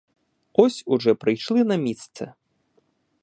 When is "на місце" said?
1.63-2.33